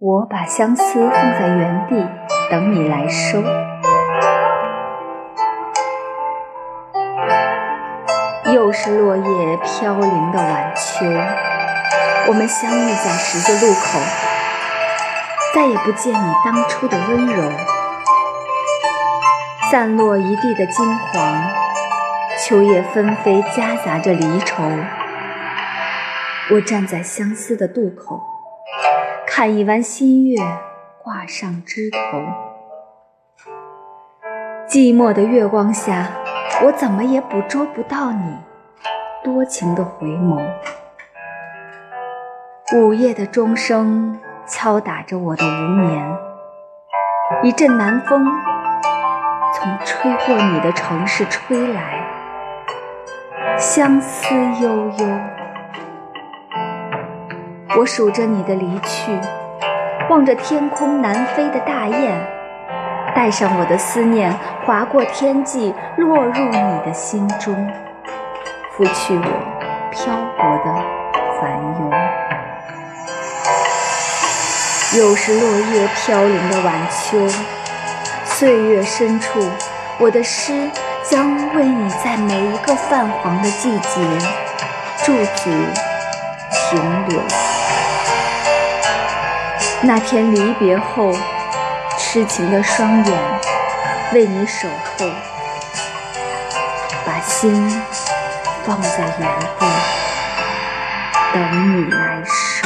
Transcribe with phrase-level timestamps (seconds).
[0.00, 2.06] 我把相思放在原地，
[2.48, 3.42] 等你来收。
[8.52, 11.04] 又是落叶飘零的晚秋，
[12.28, 13.98] 我们相遇在十字路口，
[15.52, 17.50] 再也不见你当初的温柔。
[19.68, 21.42] 散落一地的金黄，
[22.38, 24.62] 秋叶纷飞，夹杂着离愁。
[26.52, 28.37] 我站在相思的渡口。
[29.38, 30.36] 看一弯新月
[31.00, 32.18] 挂上枝头，
[34.66, 36.08] 寂寞的月光下，
[36.64, 38.36] 我怎么也捕捉不到你
[39.22, 40.44] 多情的回眸。
[42.74, 46.16] 午夜的钟声敲打着我的无眠，
[47.44, 48.26] 一阵南风
[49.54, 52.04] 从吹过你的城市吹来，
[53.56, 55.37] 相思悠悠。
[57.78, 59.16] 我数着你的离去，
[60.10, 62.12] 望着天空南飞的大雁，
[63.14, 67.54] 带上我的思念，划过天际，落入你的心中，
[68.72, 69.22] 拂去我
[69.92, 70.74] 漂泊的
[71.40, 71.92] 烦忧。
[74.98, 77.28] 又是落叶飘零的晚秋，
[78.24, 79.38] 岁月深处，
[80.00, 80.68] 我的诗
[81.04, 84.00] 将为你在每一个泛黄的季节
[85.04, 85.50] 驻足
[86.50, 87.20] 停留。
[89.80, 91.12] 那天离别后，
[91.96, 93.18] 痴情的双眼
[94.12, 95.06] 为你守候，
[97.06, 97.80] 把心
[98.64, 99.66] 放在原地，
[101.32, 102.57] 等你来时。